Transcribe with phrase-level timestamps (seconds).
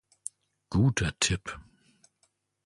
[0.71, 1.55] Guter Tipp!